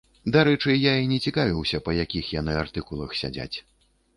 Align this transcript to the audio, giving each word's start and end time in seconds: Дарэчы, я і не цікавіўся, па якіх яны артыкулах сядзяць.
Дарэчы, 0.35 0.71
я 0.83 0.93
і 1.01 1.05
не 1.11 1.19
цікавіўся, 1.27 1.81
па 1.91 1.97
якіх 2.03 2.33
яны 2.39 2.57
артыкулах 2.63 3.17
сядзяць. 3.21 3.53